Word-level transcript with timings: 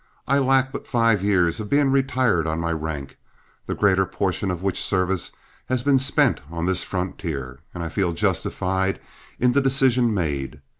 I 0.27 0.39
lack 0.39 0.71
but 0.71 0.87
five 0.87 1.21
years 1.21 1.59
of 1.59 1.69
being 1.69 1.91
retired 1.91 2.47
on 2.47 2.59
my 2.59 2.71
rank, 2.71 3.17
the 3.67 3.75
greater 3.75 4.07
portion 4.07 4.49
of 4.49 4.63
which 4.63 4.81
service 4.81 5.29
has 5.69 5.83
been 5.83 5.99
spent 5.99 6.41
on 6.49 6.65
this 6.65 6.83
frontier, 6.83 7.59
and 7.71 7.83
I 7.83 7.89
feel 7.89 8.11
justified 8.11 8.99
in 9.37 9.51
the 9.51 9.61
decision 9.61 10.11
made. 10.11 10.59